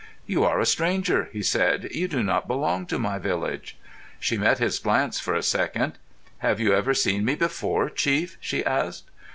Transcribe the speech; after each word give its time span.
"You 0.25 0.43
are 0.45 0.59
a 0.59 0.65
stranger," 0.65 1.29
he 1.31 1.43
said. 1.43 1.87
"You 1.91 2.07
do 2.07 2.23
not 2.23 2.47
belong 2.47 2.87
to 2.87 2.97
my 2.97 3.19
village." 3.19 3.77
She 4.19 4.35
met 4.35 4.57
his 4.57 4.79
glance 4.79 5.19
for 5.19 5.35
a 5.35 5.43
second. 5.43 5.99
"Have 6.39 6.59
you 6.59 6.73
ever 6.73 6.95
seen 6.95 7.23
me 7.23 7.35
before, 7.35 7.87
chief?" 7.87 8.35
she 8.41 8.65
asked. 8.65 9.11